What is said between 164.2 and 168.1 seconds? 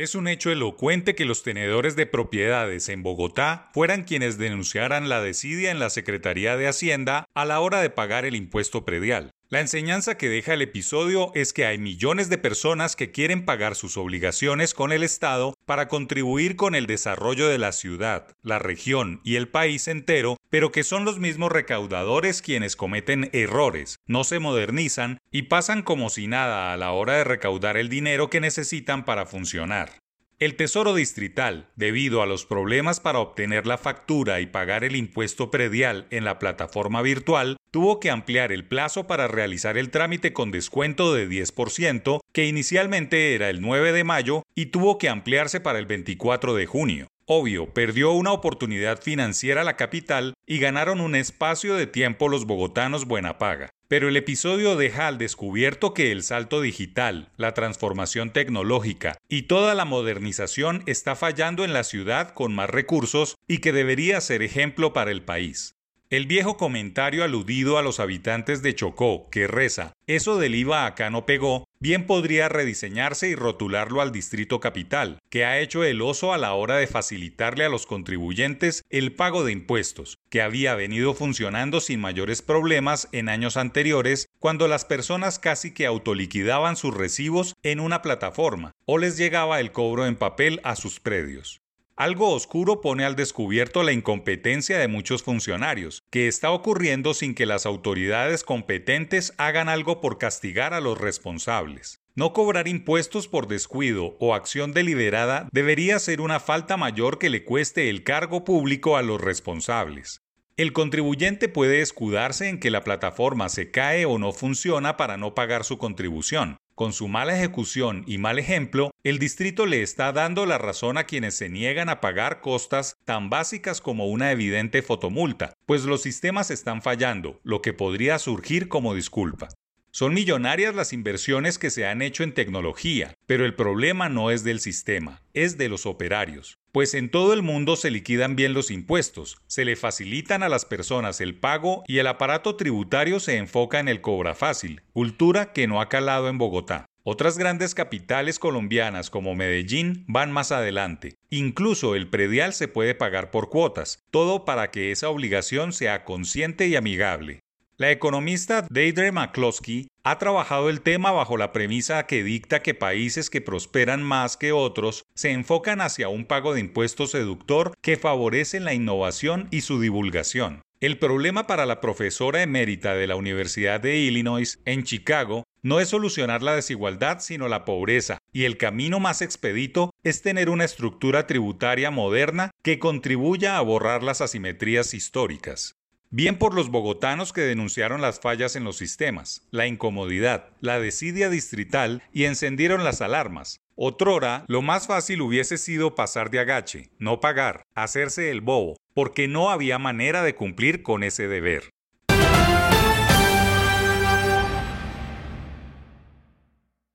que otros se enfocan hacia un pago de impuestos seductor que